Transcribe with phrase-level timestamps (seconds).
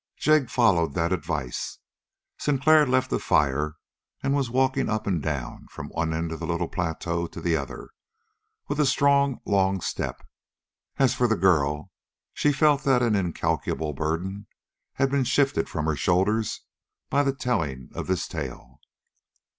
[0.17, 1.77] Jig followed that advice.
[2.39, 3.75] Sinclair had left the fire
[4.23, 7.55] and was walking up and down from one end of the little plateau to the
[7.55, 7.91] other,
[8.67, 10.27] with a strong, long step.
[10.97, 11.91] As for the girl,
[12.33, 14.47] she felt that an incalculable burden
[14.93, 16.61] had been shifted from her shoulders
[17.11, 18.79] by the telling of this tale.